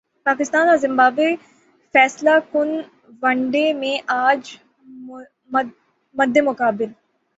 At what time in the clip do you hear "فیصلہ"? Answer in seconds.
1.95-2.35